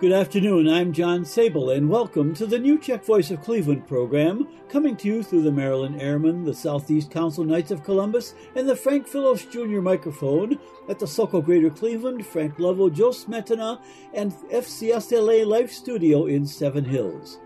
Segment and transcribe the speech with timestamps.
[0.00, 4.46] Good afternoon, I'm John Sable, and welcome to the new Czech Voice of Cleveland program,
[4.68, 8.76] coming to you through the Maryland Airmen, the Southeast Council Knights of Columbus, and the
[8.76, 9.80] Frank Phillips Jr.
[9.80, 10.56] microphone
[10.88, 13.80] at the Sokol Greater Cleveland, Frank Levo, Joe Smetana,
[14.14, 17.40] and FCSLA Live Studio in Seven Hills.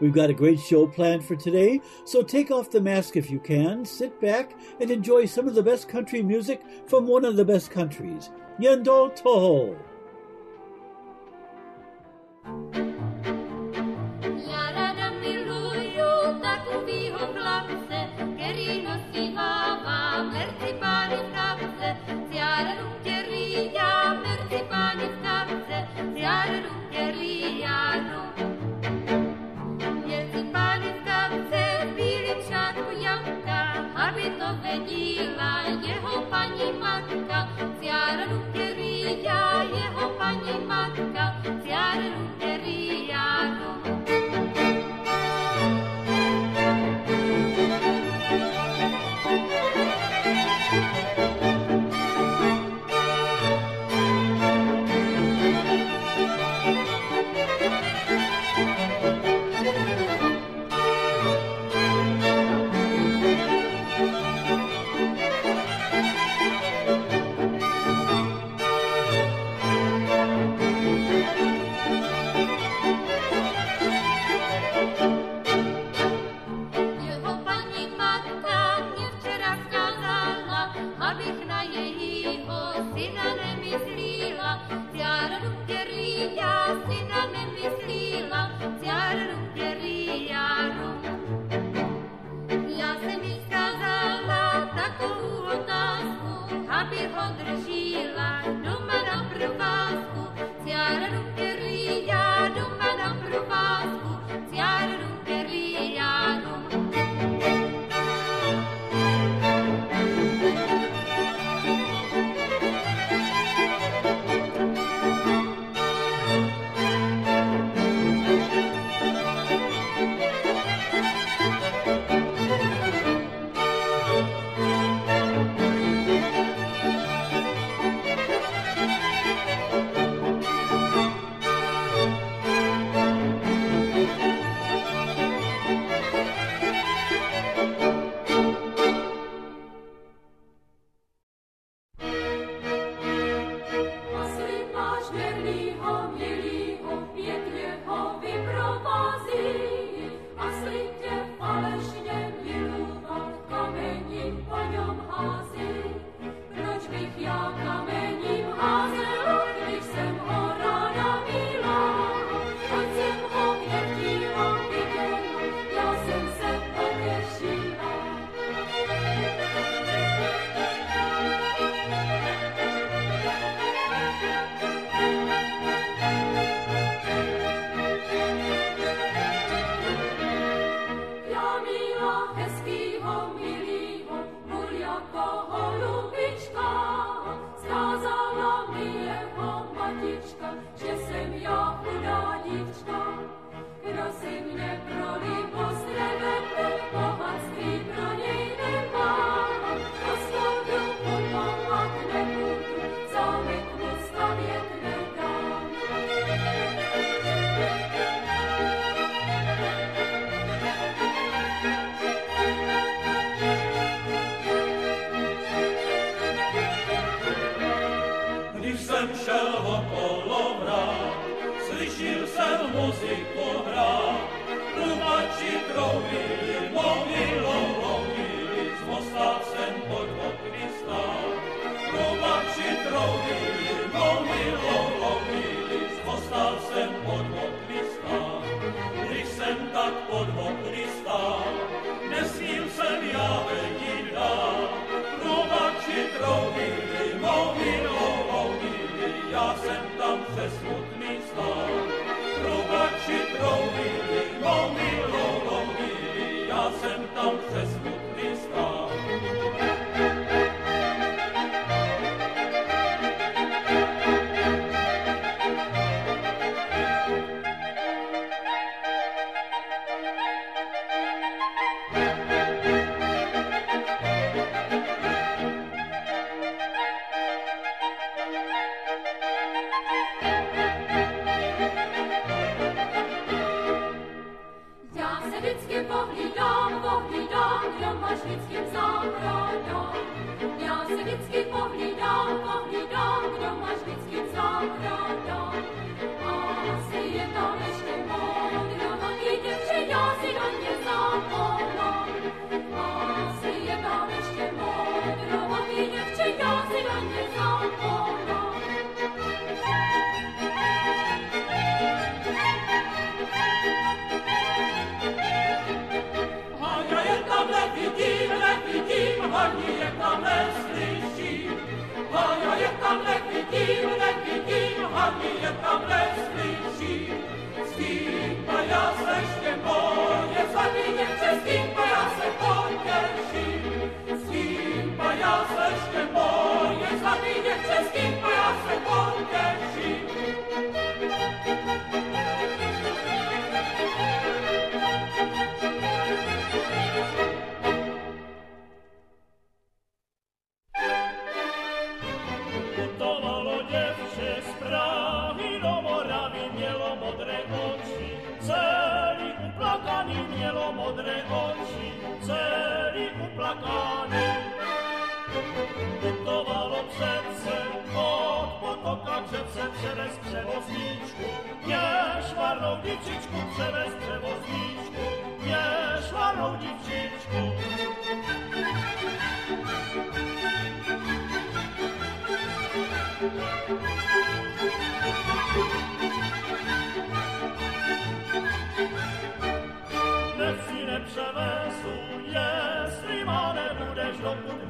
[0.00, 3.38] We've got a great show planned for today, so take off the mask if you
[3.38, 7.44] can, sit back, and enjoy some of the best country music from one of the
[7.44, 9.78] best countries, Yendo Toho.
[12.44, 12.91] Já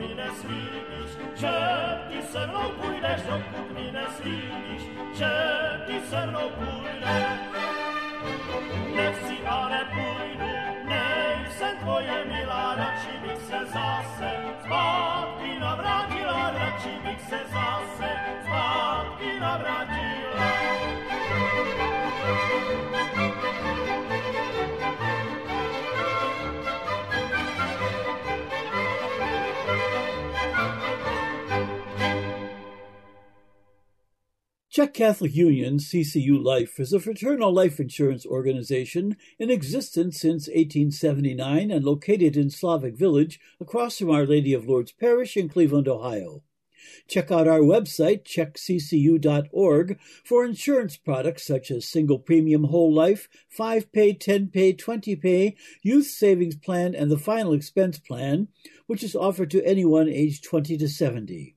[0.03, 1.55] mi neslíbíš, že
[2.09, 4.83] ty se mnou půjdeš, dokud mi neslíbíš,
[5.15, 5.33] že
[5.87, 7.27] ty se mnou půjdeš.
[8.97, 10.53] Nechci a nepůjdu,
[10.85, 14.31] nejsem tvoje milá, radši bych se zase
[14.65, 18.09] zpátky navrátila, radši bych se zase
[18.43, 21.02] zpátky navrátila.
[34.73, 41.71] Czech Catholic Union, CCU Life, is a fraternal life insurance organization in existence since 1879
[41.71, 46.43] and located in Slavic Village across from Our Lady of Lourdes Parish in Cleveland, Ohio.
[47.07, 53.93] Check out our website, czechccu.org, for insurance products such as single premium whole life, 5
[53.93, 58.49] pay, 10 pay, 20 pay, youth savings plan, and the final expense plan,
[58.87, 61.57] which is offered to anyone aged 20 to 70.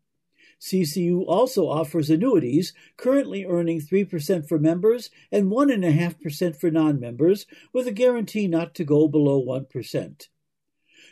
[0.65, 7.85] CCU also offers annuities, currently earning 3% for members and 1.5% for non members, with
[7.85, 10.27] a guarantee not to go below 1%.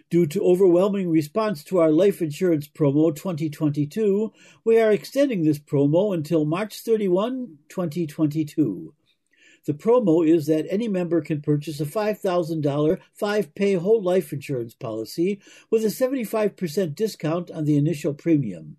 [0.09, 4.33] Due to overwhelming response to our life insurance promo 2022,
[4.65, 8.95] we are extending this promo until March 31, 2022.
[9.67, 14.73] The promo is that any member can purchase a $5,000 five pay whole life insurance
[14.73, 18.77] policy with a 75% discount on the initial premium.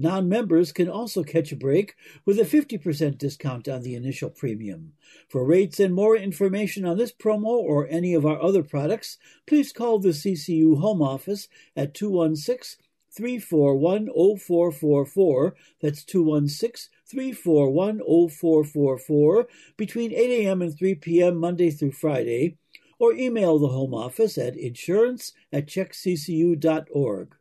[0.00, 4.92] Non members can also catch a break with a 50% discount on the initial premium.
[5.28, 9.72] For rates and more information on this promo or any of our other products, please
[9.72, 14.06] call the CCU Home Office at 216 341
[14.38, 15.56] 0444.
[15.82, 20.62] That's 216 341 0444 between 8 a.m.
[20.62, 21.36] and 3 p.m.
[21.38, 22.56] Monday through Friday,
[23.00, 27.34] or email the Home Office at insurance at czechccu.org.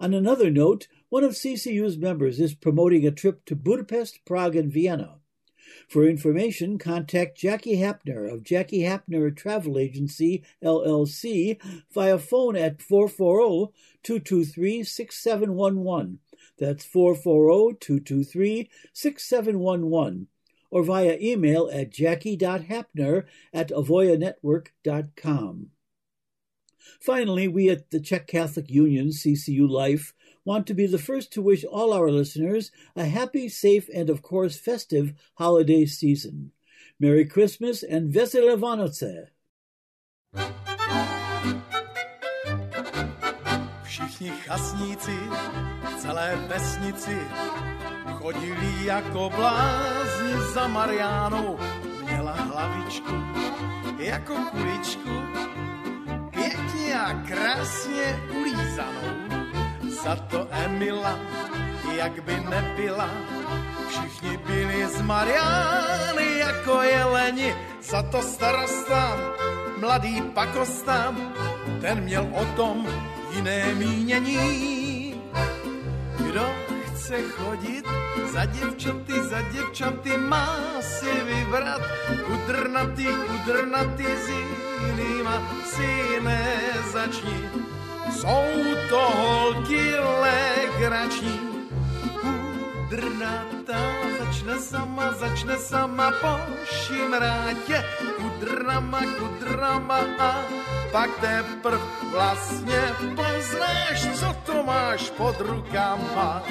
[0.00, 4.72] On another note, one of CCU's members is promoting a trip to Budapest, Prague, and
[4.72, 5.16] Vienna.
[5.88, 11.58] For information, contact Jackie Hapner of Jackie Hapner Travel Agency, LLC,
[11.92, 13.72] via phone at 440
[14.02, 16.18] 223 6711.
[16.58, 20.28] That's 440 223 6711.
[20.70, 23.24] Or via email at jackie.hapner
[23.54, 25.70] at avoyanetwork.com.
[27.00, 30.14] Finally, we at the Czech Catholic Union, CCU Life,
[30.48, 34.22] want to be the first to wish all our listeners a happy, safe, and of
[34.22, 36.52] course festive holiday season.
[36.98, 39.28] Merry Christmas and Vesele Vánoce!
[43.84, 45.18] Všichni chasníci
[45.84, 47.18] v celé vesnici
[48.18, 50.68] chodili jako blázni za.
[52.04, 53.14] Měla hlavičku
[53.98, 55.16] jako kuličku,
[56.30, 59.27] pěkně a krásně ulízanou.
[60.04, 61.18] Za to Emila,
[61.96, 63.10] jak by nebyla,
[63.88, 67.54] všichni byli z Mariány jako jeleni.
[67.82, 69.18] Za to starosta,
[69.80, 71.14] mladý pakosta,
[71.80, 72.86] ten měl o tom
[73.30, 75.22] jiné mínění.
[76.18, 76.46] Kdo
[76.86, 77.84] chce chodit
[78.32, 81.82] za děvčaty, za děvčaty má si vybrat
[82.26, 87.68] kudrnaty, kudrnaty s jinýma si nezačni.
[88.10, 88.44] Jsou
[88.88, 91.40] to holky legrační,
[92.20, 93.78] kudrnata
[94.18, 97.84] začne sama, začne sama po šimrátě,
[98.16, 100.42] kudrama, kudrama a
[100.92, 102.82] pak teprv vlastně
[103.16, 106.42] poznáš, co to máš pod rukama.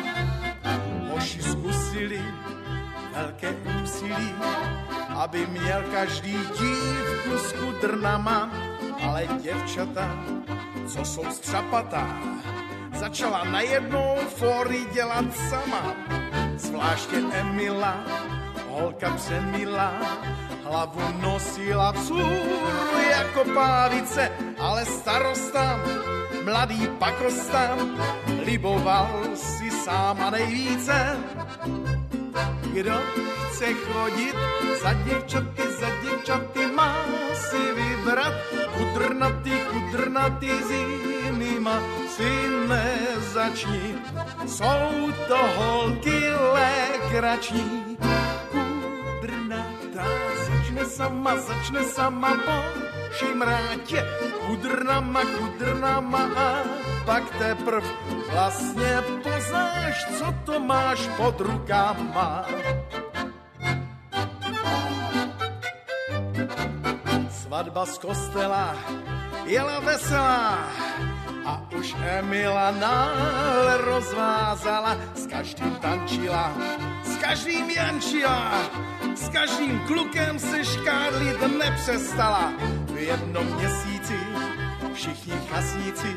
[1.09, 2.21] Hoši zkusili
[3.15, 4.33] velké úsilí,
[5.15, 8.51] aby měl každý dívku s kudrnama,
[9.03, 10.09] ale děvčata,
[10.87, 12.07] co jsou střapatá,
[12.99, 15.95] začala najednou fory dělat sama.
[16.55, 18.03] Zvláště Emila,
[18.69, 19.93] holka přemila,
[20.63, 25.79] hlavu nosila vzhůru jako pávice, ale starosta,
[26.43, 27.77] mladý pakosta,
[28.45, 31.17] liboval si sáma nejvíce.
[32.73, 33.01] Kdo
[33.49, 34.35] chce chodit
[34.81, 36.95] za děvčaty, za děvčaty má
[37.33, 38.33] si vybrat
[39.97, 42.31] kudrnaty s jinýma si
[42.67, 43.95] nezačni.
[44.45, 46.19] Jsou to holky
[46.53, 47.97] legrační,
[48.51, 50.05] kudrnatá
[50.47, 52.57] začne sama, začne sama po
[53.11, 54.05] šimrátě,
[54.47, 56.63] kudrnama, kudrnama a
[57.05, 57.83] pak teprv
[58.31, 62.45] vlastně poznáš, co to máš pod rukama.
[67.47, 68.75] Svatba z kostela
[69.47, 70.67] jela veselá
[71.47, 76.51] a už Emila nále rozvázala, s každým tančila,
[77.07, 78.51] s každým jančila,
[79.15, 82.51] s každým klukem se škádlit nepřestala.
[82.91, 84.19] V jednom měsíci
[84.93, 86.11] všichni chasníci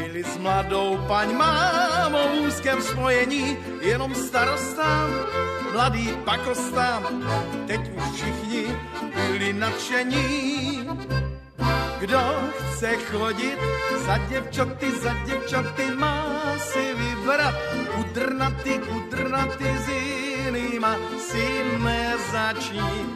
[0.00, 5.12] byli s mladou paň mámou v úzkém spojení, jenom starosta,
[5.72, 7.02] mladý pakosta,
[7.66, 8.76] teď už všichni
[9.14, 10.88] byli nadšení.
[11.98, 12.20] Kdo
[12.58, 13.58] chce chodit
[14.06, 16.24] za děvčaty, za děvčaty má
[16.58, 17.54] si vybrat
[17.96, 23.06] kudrnaty, kudrnaty s jinýma si nezačni.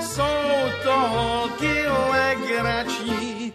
[0.00, 3.52] Jsou to holky legrační,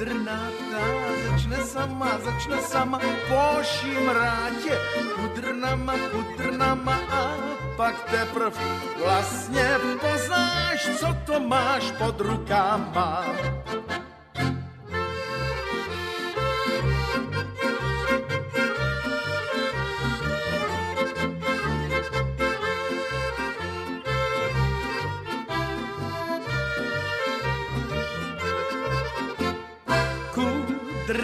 [0.00, 0.84] kudrnatá
[1.28, 4.72] začne sama, začne sama po šimrátě,
[5.12, 7.36] kudrnama, kudrnama a
[7.76, 8.56] pak teprv
[9.04, 9.68] vlastně
[10.00, 13.24] poznáš, co to máš pod rukama.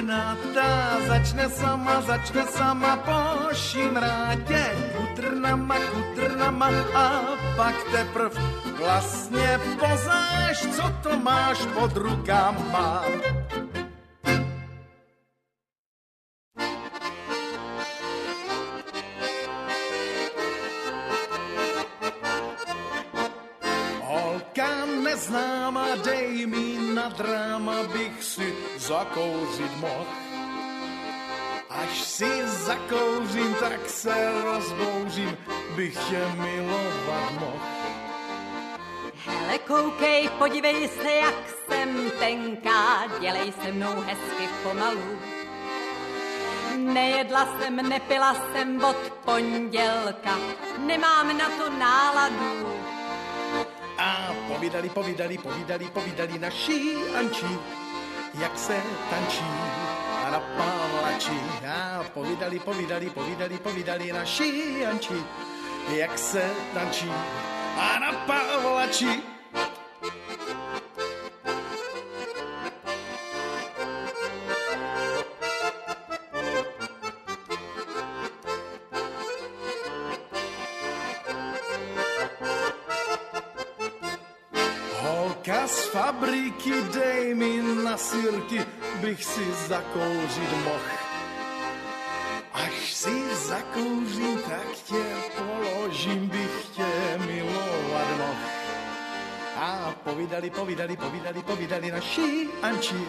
[0.06, 7.06] Kudrnatá začne sama, začne sama po šimrátě, kudrnama, kudrnama a
[7.56, 8.38] pak teprv
[8.78, 13.02] vlastně poznáš, co to máš pod rukama.
[28.86, 30.06] Zakouřit mohl.
[31.70, 35.36] Až si zakouřím, tak se rozbouřím,
[35.76, 37.60] bych tě milovat mohl.
[39.26, 45.18] Hele, koukej, podívej se, jak jsem tenká, dělej se mnou hezky pomalu.
[46.76, 50.38] Nejedla jsem, nepila jsem od pondělka,
[50.78, 52.66] nemám na to náladu.
[53.98, 57.58] A povídali, povídali, povídali, povídali naši Anči,
[58.38, 59.44] jak se tančí
[60.26, 61.40] a na Pavlači.
[61.68, 65.24] A povídali, povídali, povídali, povídali naši Anči,
[65.88, 67.10] jak se tančí
[67.76, 69.35] a na Pavlači.
[88.26, 88.60] Na sírky,
[89.00, 90.80] bych si zakouřit mohl.
[92.52, 95.04] Až si zakouřím, tak tě
[95.36, 98.46] položím, bych tě milovat mohl.
[99.56, 103.08] A povídali, povídali, povídali, povídali naši Anči,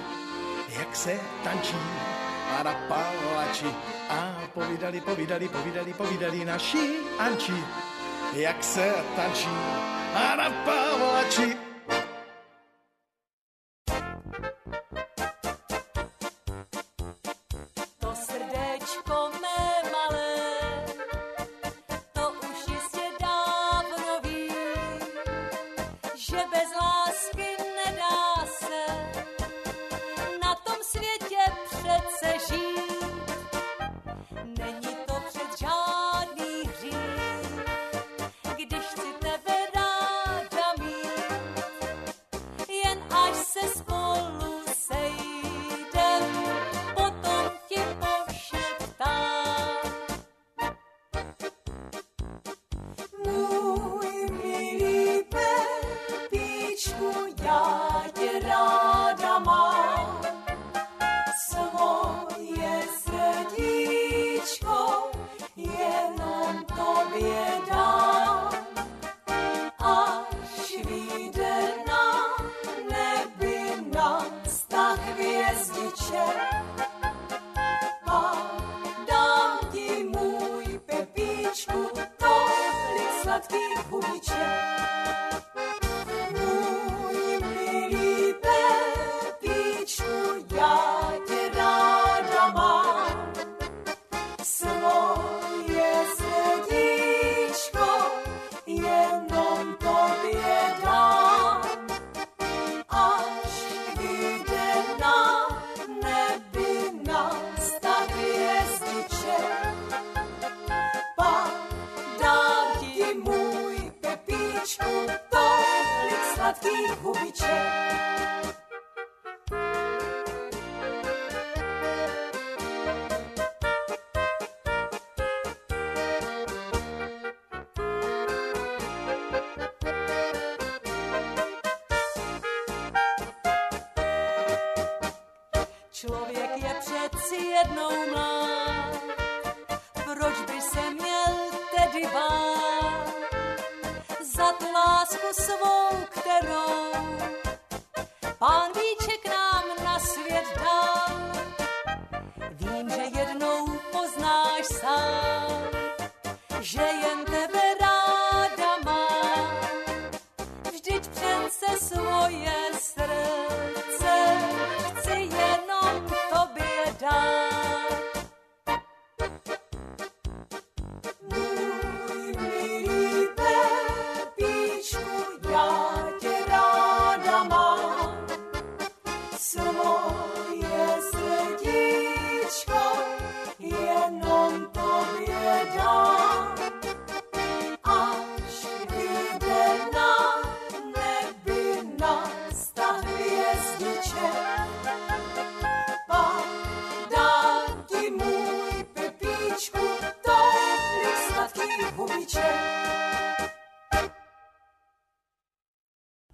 [0.69, 1.77] jak se tančí
[2.59, 3.71] a na palači.
[4.09, 7.63] A povídali, povídali, povídali, povídali naši Anči,
[8.33, 9.57] jak se tančí
[10.15, 11.66] a na palači.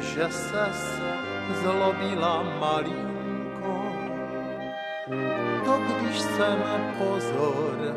[0.00, 0.80] Že ses
[1.62, 3.76] zlobila malinko.
[5.64, 6.58] To když jsem
[6.98, 7.96] pozor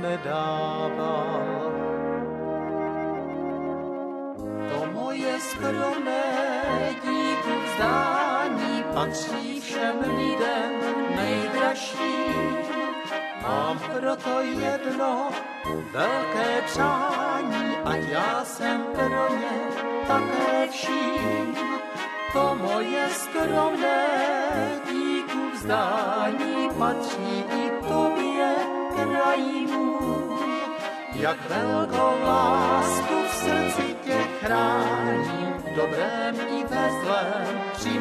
[0.00, 1.72] nedával.
[4.70, 6.24] To moje skromné
[7.02, 10.72] díku vzdání patří všem lidem
[11.16, 12.56] nejdražším.
[13.42, 15.30] Mám proto jedno
[15.92, 19.75] velké přání, ať já jsem pro ně
[20.06, 21.56] také vším.
[22.32, 24.06] To moje skromné
[24.90, 28.54] díku vzdání patří i tobě,
[28.96, 30.56] krají můj.
[31.12, 37.96] Jak velkou lásku v srdci tě chrání, v dobrém i ve zlém při.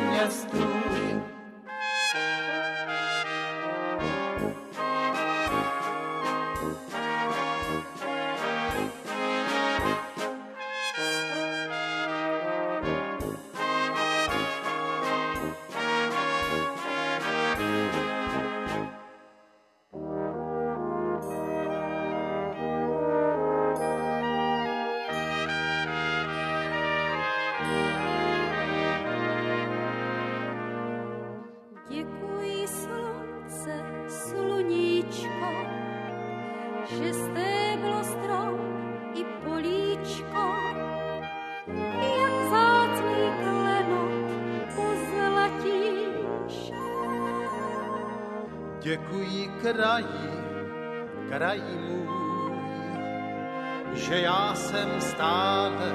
[54.76, 55.94] Jsem stále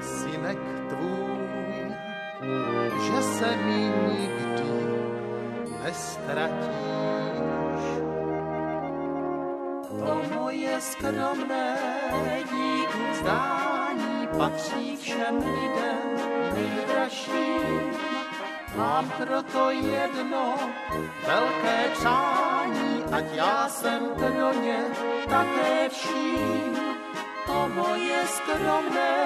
[0.00, 1.94] synek tvůj,
[3.06, 4.72] že se mi nikdy
[5.84, 6.58] nestratíš.
[9.98, 11.76] To moje skromné
[12.38, 16.08] díku vzdání patří všem lidem
[16.54, 17.92] nejdražším.
[18.76, 20.54] Mám proto jedno
[21.26, 24.78] velké přání, ať já jsem pro ně
[25.28, 26.77] také vším.
[27.48, 29.16] To moje skromné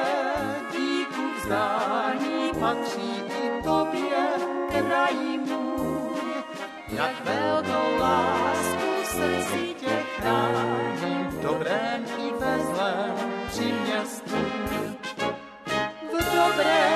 [0.70, 4.22] díku vzdání patří i tobě,
[4.70, 6.22] krají můj.
[6.88, 13.14] Jak velkou lásku v srdci tě chráním, dobrém i ve zlém
[13.48, 13.74] při.
[16.12, 16.91] V dobrém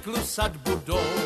[0.00, 1.19] vesele klusat budou.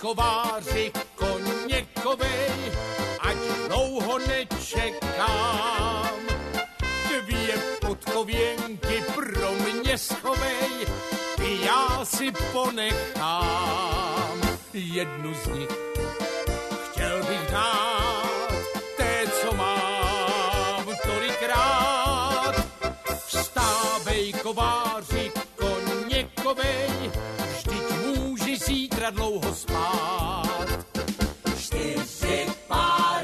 [0.00, 2.72] Kováři koněkovej,
[3.20, 3.36] ať
[3.68, 6.10] dlouho nečekám.
[7.08, 10.86] Dvě podkověnky pro mě schovej,
[11.36, 14.40] ty já si ponechám.
[14.72, 15.68] Jednu z nich
[16.90, 18.52] chtěl bych dát,
[18.96, 22.54] té, co mám tolikrát.
[23.26, 25.32] Vstávej, kováři,
[26.08, 27.37] vždyť můžeš
[28.58, 30.68] zítra dlouho spát.
[31.58, 33.17] Čtyři páry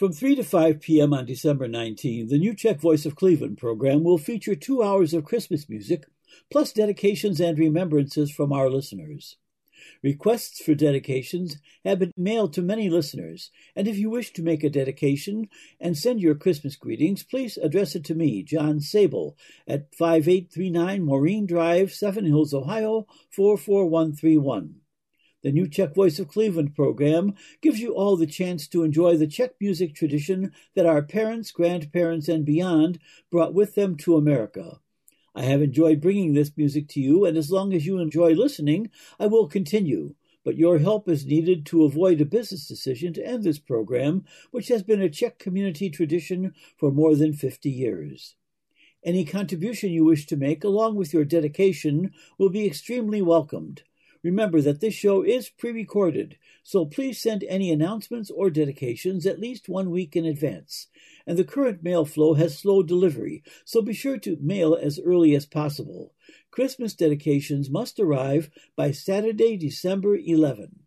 [0.00, 1.12] From 3 to 5 p.m.
[1.12, 5.26] on December 19, the New Czech Voice of Cleveland program will feature two hours of
[5.26, 6.06] Christmas music,
[6.50, 9.36] plus dedications and remembrances from our listeners.
[10.02, 14.64] Requests for dedications have been mailed to many listeners, and if you wish to make
[14.64, 19.36] a dedication and send your Christmas greetings, please address it to me, John Sable,
[19.68, 24.79] at 5839 Maureen Drive, Seven Hills, Ohio 44131.
[25.42, 29.26] The New Czech Voice of Cleveland program gives you all the chance to enjoy the
[29.26, 32.98] Czech music tradition that our parents, grandparents, and beyond
[33.30, 34.80] brought with them to America.
[35.34, 38.90] I have enjoyed bringing this music to you, and as long as you enjoy listening,
[39.18, 40.14] I will continue.
[40.44, 44.68] But your help is needed to avoid a business decision to end this program, which
[44.68, 48.34] has been a Czech community tradition for more than 50 years.
[49.02, 53.84] Any contribution you wish to make, along with your dedication, will be extremely welcomed.
[54.22, 59.40] Remember that this show is pre recorded, so please send any announcements or dedications at
[59.40, 60.88] least one week in advance.
[61.26, 65.34] And the current mail flow has slow delivery, so be sure to mail as early
[65.34, 66.12] as possible.
[66.50, 70.80] Christmas dedications must arrive by Saturday, December 11.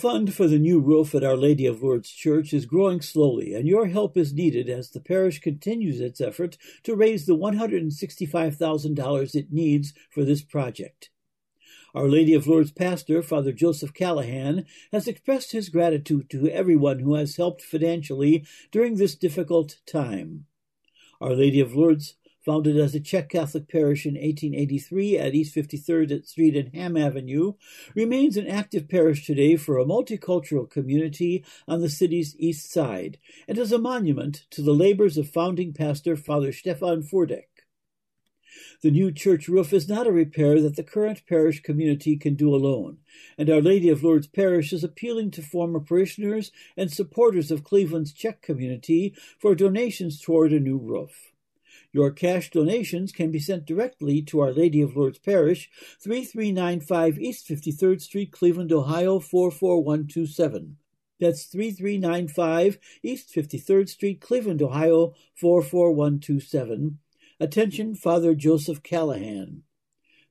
[0.00, 3.68] Fund for the new roof at Our Lady of Lourdes Church is growing slowly, and
[3.68, 9.52] your help is needed as the parish continues its effort to raise the $165,000 it
[9.52, 11.10] needs for this project.
[11.94, 17.12] Our Lady of Lourdes pastor, Father Joseph Callahan, has expressed his gratitude to everyone who
[17.16, 20.46] has helped financially during this difficult time.
[21.20, 26.26] Our Lady of Lourdes, founded as a Czech Catholic parish in 1883 at East 53rd
[26.26, 27.54] Street and Hamm Avenue,
[27.94, 33.58] remains an active parish today for a multicultural community on the city's east side and
[33.58, 37.44] is a monument to the labors of founding pastor Father Stefan Furdek.
[38.82, 42.54] The new church roof is not a repair that the current parish community can do
[42.54, 42.98] alone,
[43.36, 48.12] and Our Lady of Lourdes Parish is appealing to former parishioners and supporters of Cleveland's
[48.12, 51.29] Czech community for donations toward a new roof.
[51.92, 55.68] Your cash donations can be sent directly to Our Lady of Lourdes Parish,
[56.00, 60.76] 3395 East 53rd Street, Cleveland, Ohio 44127.
[61.18, 66.98] That's 3395 East 53rd Street, Cleveland, Ohio 44127.
[67.40, 69.64] Attention, Father Joseph Callahan.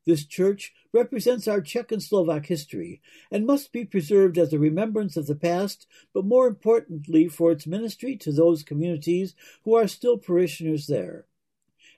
[0.06, 5.18] This church represents our Czech and Slovak history and must be preserved as a remembrance
[5.18, 10.18] of the past, but more importantly for its ministry to those communities who are still
[10.18, 11.26] parishioners there.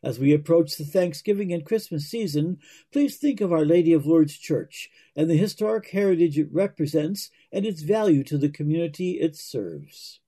[0.03, 2.57] As we approach the Thanksgiving and Christmas season,
[2.91, 7.65] please think of Our Lady of Lourdes Church and the historic heritage it represents and
[7.67, 10.19] its value to the community it serves.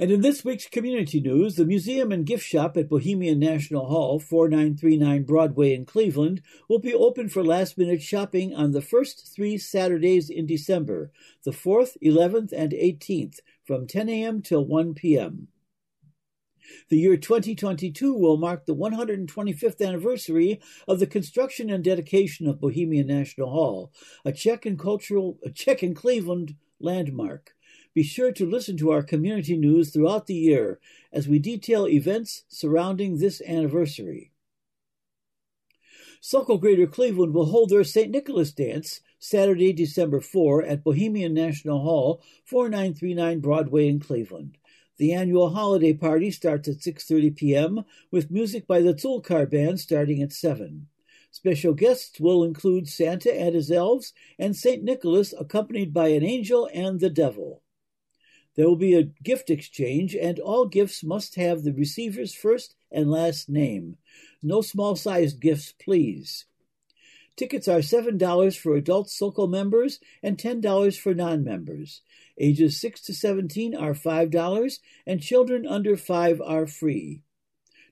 [0.00, 4.20] And in this week's community news, the museum and gift shop at Bohemian National Hall,
[4.20, 9.58] 4939 Broadway in Cleveland, will be open for last minute shopping on the first three
[9.58, 11.10] Saturdays in December,
[11.44, 14.40] the 4th, 11th, and 18th, from 10 a.m.
[14.40, 15.48] till 1 p.m.
[16.88, 23.06] The year 2022 will mark the 125th anniversary of the construction and dedication of Bohemian
[23.06, 23.92] National Hall,
[24.24, 27.54] a Czech and cultural, a Czech and Cleveland landmark.
[27.94, 30.78] Be sure to listen to our community news throughout the year
[31.12, 34.30] as we detail events surrounding this anniversary.
[36.20, 38.10] Sokol Greater Cleveland will hold their St.
[38.10, 44.58] Nicholas Dance Saturday, December 4 at Bohemian National Hall, 4939 Broadway in Cleveland.
[44.98, 47.84] The annual holiday party starts at 6:30 p.m.
[48.10, 50.88] with music by the Zulkar Band starting at 7.
[51.30, 54.82] Special guests will include Santa and his elves and St.
[54.82, 57.62] Nicholas accompanied by an angel and the devil.
[58.56, 63.08] There will be a gift exchange, and all gifts must have the receiver's first and
[63.08, 63.98] last name.
[64.42, 66.46] No small sized gifts, please.
[67.36, 72.02] Tickets are $7 for adult Sokol members and $10 for non members.
[72.38, 77.22] Ages 6 to 17 are $5, and children under 5 are free.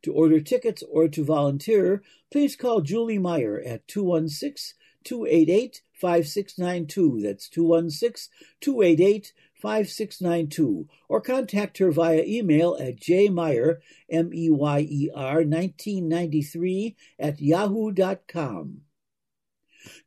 [0.02, 7.20] To order tickets or to volunteer, please call Julie Meyer at 216 288 5692.
[7.22, 13.78] That's 216 288 5692 or contact her via email at jmeyer,
[14.10, 18.82] M-E-Y-E-R, 1993 at yahoo.com.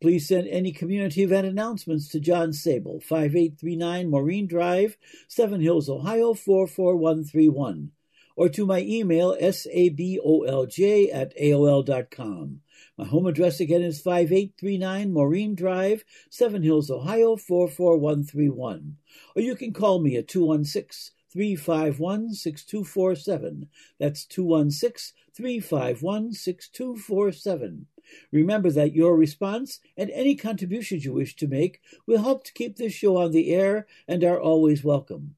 [0.00, 6.34] Please send any community event announcements to John Sabol, 5839 Maureen Drive, Seven Hills, Ohio
[6.34, 7.92] 44131,
[8.36, 12.60] or to my email sabolj at aol.com.
[12.98, 18.96] My home address again is 5839 Maureen Drive, Seven Hills, Ohio 44131,
[19.34, 23.68] or you can call me at 216 351 6247.
[23.98, 27.86] That's 216 351 6247.
[28.32, 32.76] Remember that your response and any contributions you wish to make will help to keep
[32.76, 35.34] this show on the air and are always welcome.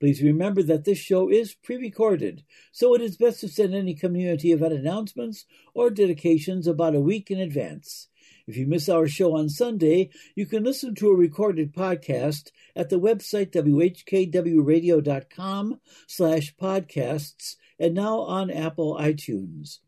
[0.00, 3.94] Please remember that this show is pre recorded, so it is best to send any
[3.94, 8.08] community event announcements or dedications about a week in advance.
[8.46, 12.88] If you miss our show on Sunday, you can listen to a recorded podcast at
[12.88, 19.80] the website whkwradio.com slash podcasts and now on Apple iTunes.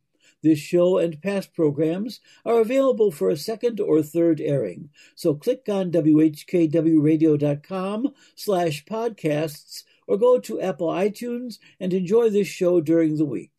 [0.43, 5.67] This show and past programs are available for a second or third airing, so click
[5.69, 13.25] on whkwradio.com slash podcasts or go to Apple iTunes and enjoy this show during the
[13.25, 13.51] week.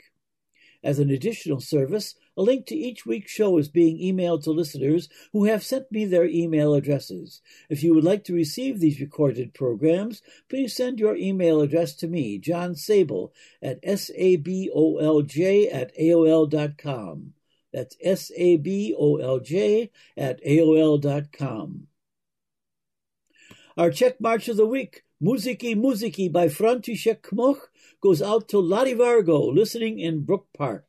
[0.83, 5.07] As an additional service, a link to each week's show is being emailed to listeners
[5.31, 7.41] who have sent me their email addresses.
[7.69, 12.07] If you would like to receive these recorded programs, please send your email address to
[12.07, 17.33] me, John Sabol, at sabolj at aol.com.
[17.71, 21.87] That's S-A-B-O-L-J at AOL.com.
[23.75, 27.69] Our Czech march of the week, Muziki Muziki by František Kmoch,
[28.01, 30.85] goes out to Lottie Vargo, listening in Brook Park.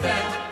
[0.00, 0.51] that.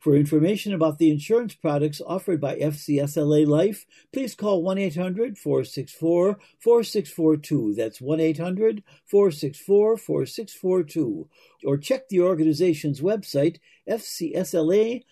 [0.00, 6.38] For information about the insurance products offered by FCSLA Life, please call 1 800 464
[6.58, 7.74] 4642.
[7.74, 11.28] That's 1 800 464 4642.
[11.64, 13.58] Or check the organization's website,
[13.88, 15.04] fcsla.org.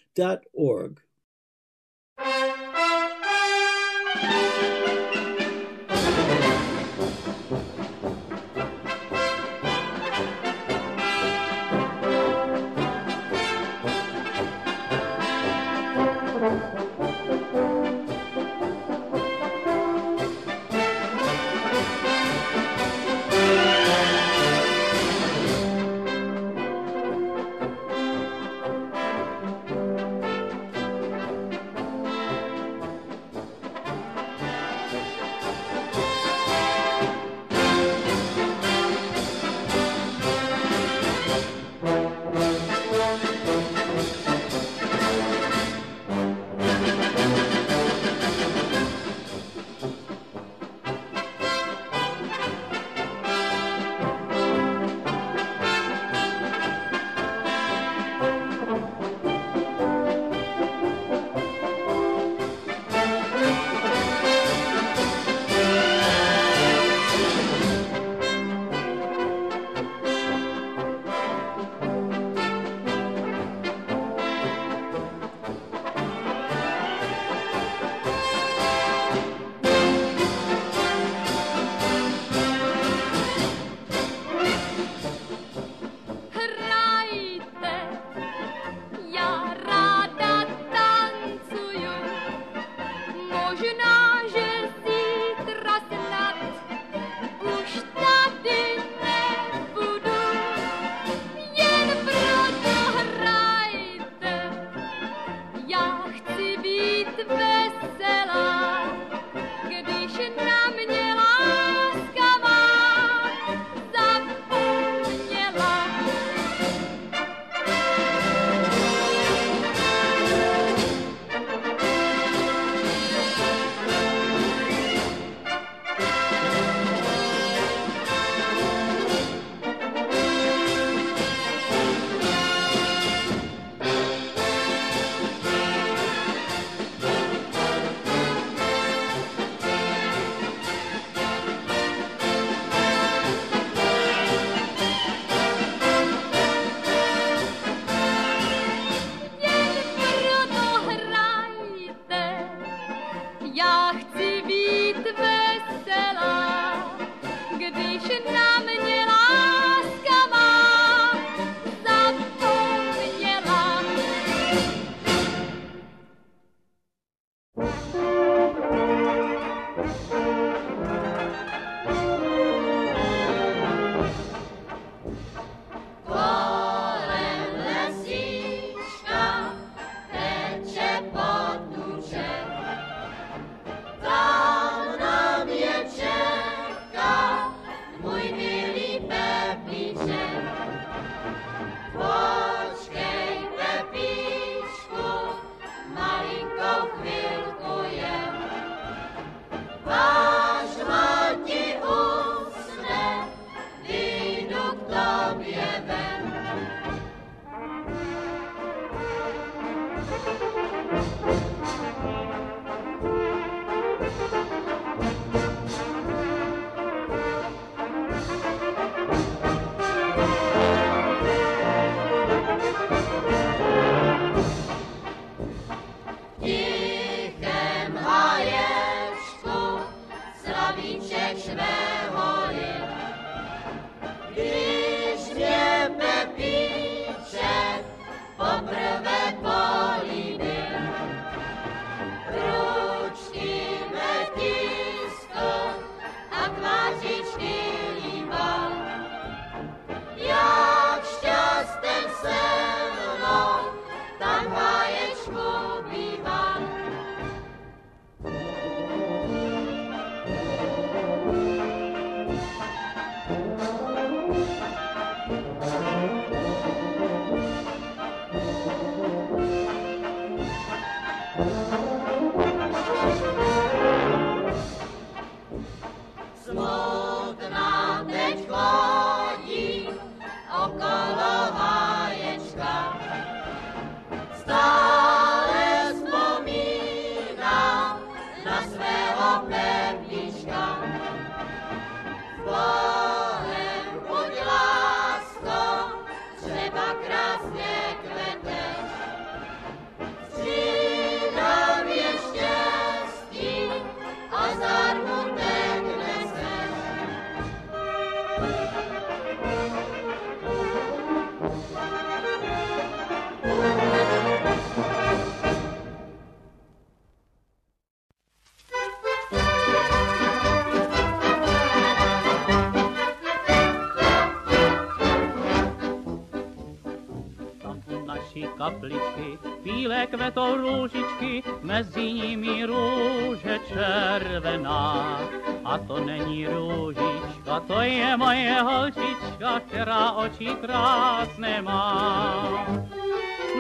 [330.17, 335.21] kvetou růžičky, mezi nimi růže červená.
[335.65, 342.67] A to není růžička, to je moje holčička, která oči krásné má.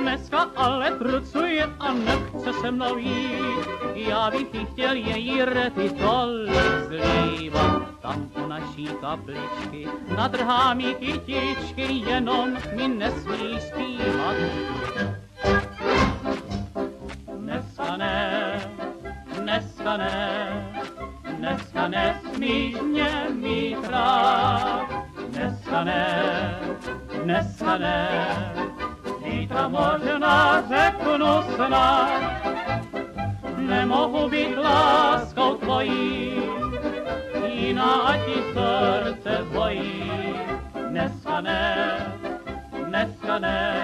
[0.00, 6.54] Dneska ale trucuje a nechce se mnou jít, já bych jí chtěl její rety tolik
[6.88, 7.82] zlívat.
[8.00, 14.36] Tam u naší kapličky nadrhá mi kytičky, jenom mi nesmí zpívat.
[31.66, 32.22] Snad,
[33.56, 36.32] nemohu být láskou tvojí,
[37.46, 40.10] jiná ti srdce bojí.
[40.88, 41.96] Dneska ne,
[42.86, 43.75] dneska ne,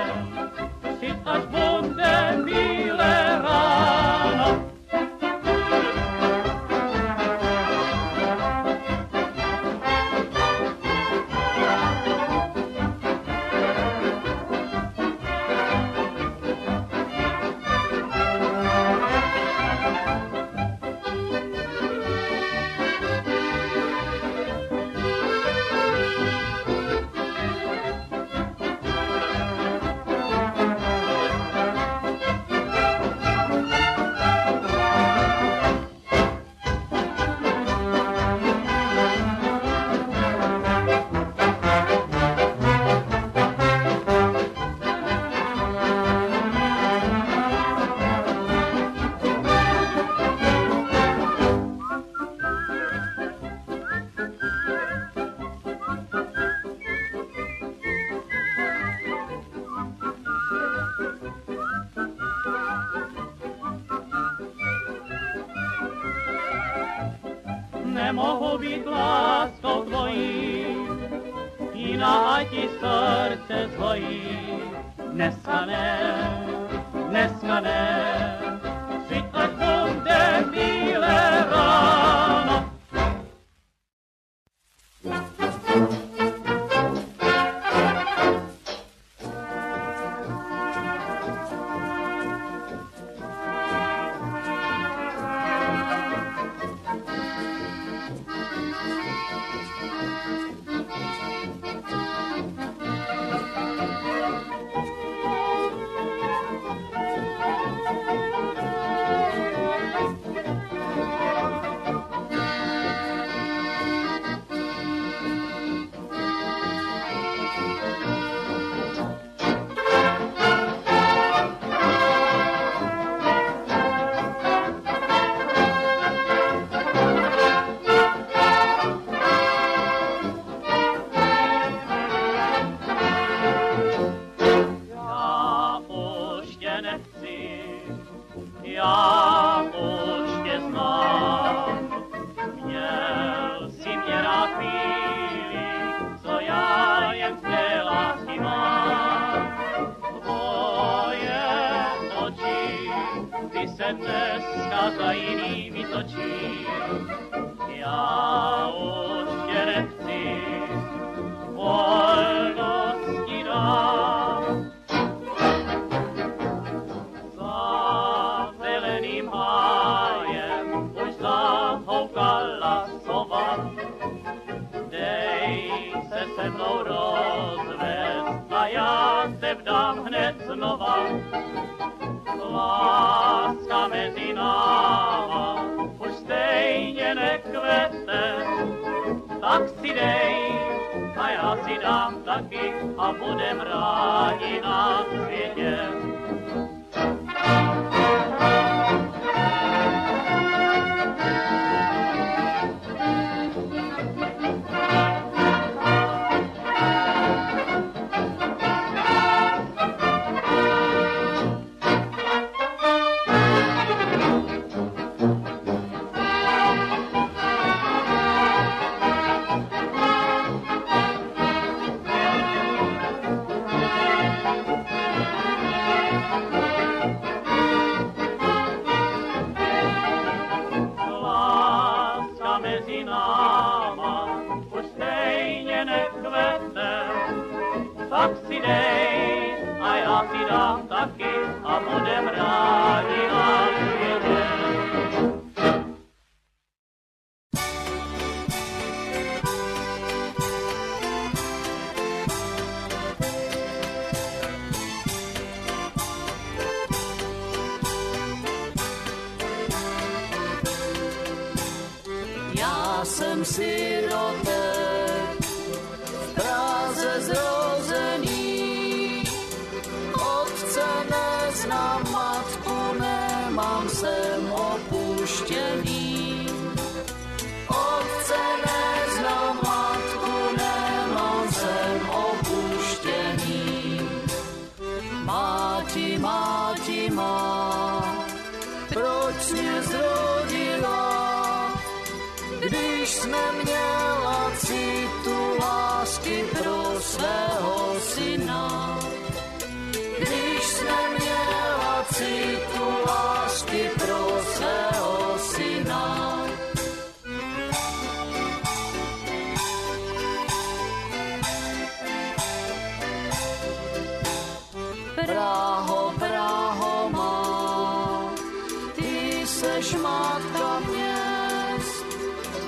[319.53, 322.07] seš matka měst,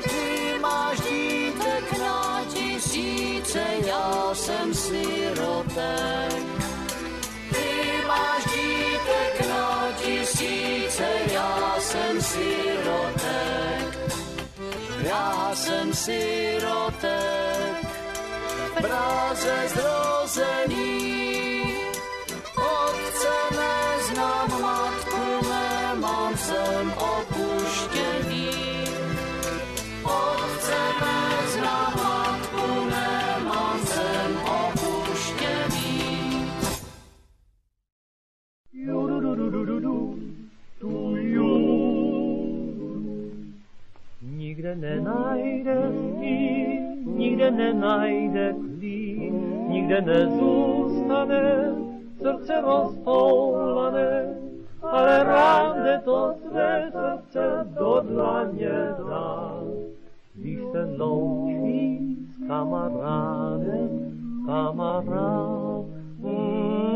[0.03, 6.43] ty máš dítek na tisíce, já jsem sirotek.
[7.51, 7.70] Ty
[8.07, 13.99] máš dítek na tisíce, já jsem sirotek.
[15.05, 17.76] Já jsem sirotek,
[18.66, 21.23] v Praze zrozený.
[44.64, 49.34] Nikde nenajde stín, nikde nenajde klín,
[49.68, 51.74] nikde nezůstane
[52.18, 54.34] srdce roztoulané,
[54.82, 58.72] ale ráde to své srdce do dlaně
[59.08, 59.60] dá.
[60.34, 63.90] Když se loučí s kamarádem,
[64.46, 65.84] kamarád,
[66.18, 66.93] mm,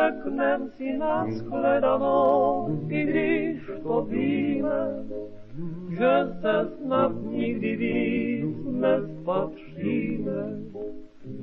[0.00, 5.04] řeknem si na shledanou, i když to víme,
[5.90, 10.60] že se snad nikdy víc nespatříme.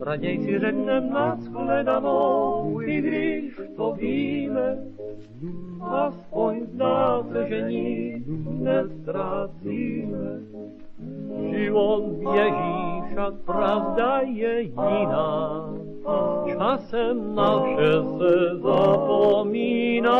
[0.01, 4.77] Raději si řeknem na shledanou, i když to víme,
[5.81, 8.27] aspoň zdá se, že nic
[8.59, 10.39] nestrácíme.
[11.51, 15.73] Život běží, však pravda je jiná,
[16.47, 20.17] časem na vše se zapomíná.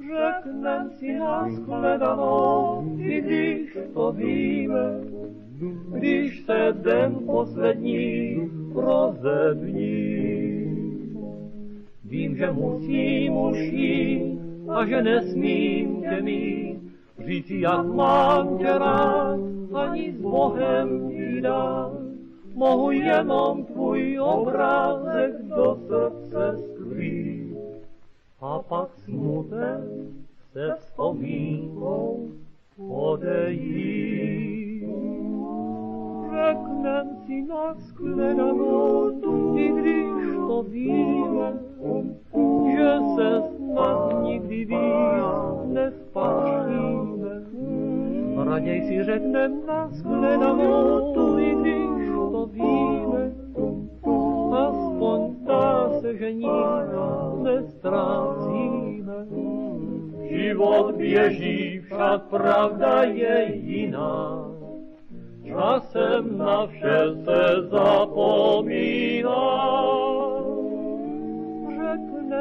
[0.00, 5.00] Řeknem si na shledanou, i když to víme,
[5.92, 8.36] když se den poslední
[8.74, 10.26] rozední.
[12.04, 14.38] Vím, že musím už jít
[14.68, 16.75] a že nesmím tě mít,
[17.26, 19.38] říct, jak mám tě rád,
[19.74, 21.26] ani s Bohem ti.
[22.54, 27.56] Mohu jenom tvůj obrázek do srdce skrýt.
[28.40, 29.80] A pak smutek
[30.52, 32.30] se vzpomínkou
[32.88, 34.86] odejít.
[36.30, 40.05] Řeknem si na shledanou, i když
[40.62, 41.52] víme,
[42.76, 44.76] že se snad nikdy víc
[45.64, 47.42] nespatříme.
[48.44, 53.32] Raději si řeknem na shledanou, i když to víme,
[54.52, 56.46] aspoň zdá se, že nic
[57.42, 59.26] nestrácíme.
[60.28, 64.46] Život běží, však pravda je jiná.
[65.44, 69.36] Časem na vše se zapomíná.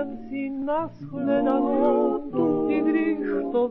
[0.04, 0.92] Si na
[2.70, 2.82] i
[3.52, 3.70] to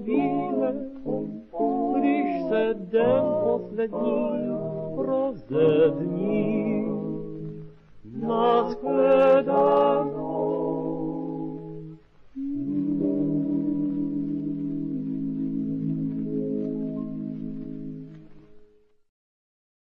[2.49, 4.49] se den poslední
[4.97, 6.85] rozední.
[8.05, 8.75] Na.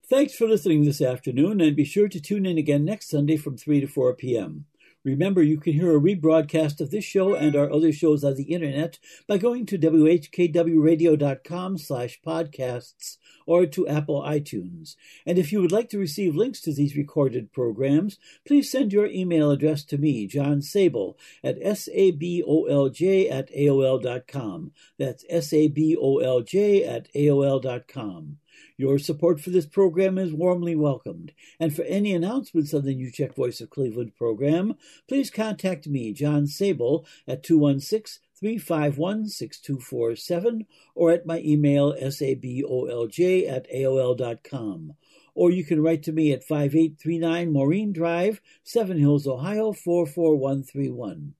[0.08, 3.58] Thanks for listening this afternoon, and be sure to tune in again next Sunday from
[3.58, 4.66] 3 to 4 p.m.
[5.06, 8.46] Remember, you can hear a rebroadcast of this show and our other shows on the
[8.46, 8.98] internet
[9.28, 14.96] by going to whkwradio.com slash podcasts or to Apple iTunes.
[15.24, 19.06] And if you would like to receive links to these recorded programs, please send your
[19.06, 24.72] email address to me, John Sabol, at sabolj at aol.com.
[24.98, 28.38] That's sabolj at aol.com.
[28.78, 31.32] Your support for this program is warmly welcomed.
[31.60, 34.76] And for any announcements on the New Czech Voice of Cleveland program,
[35.08, 43.66] please contact me, John Sabol, at 216 351 6247 or at my email sabolj at
[43.72, 44.94] aol.com.
[45.34, 51.34] Or you can write to me at 5839 Maureen Drive, Seven Hills, Ohio 44131.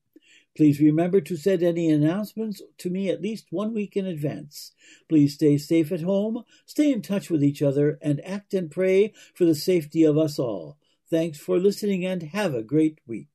[0.56, 4.72] Please remember to send any announcements to me at least one week in advance.
[5.10, 9.14] Please stay safe at home, stay in touch with each other, and act and pray
[9.34, 10.78] for the safety of us all.
[11.10, 13.35] Thanks for listening and have a great week.